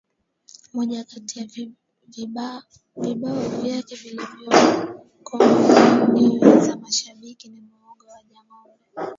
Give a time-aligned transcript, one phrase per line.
[0.73, 1.45] Moja Kati ya
[2.97, 8.79] vibao vyake vilivyokonga nyoyo za mashabiki ni muhogo wa jangombe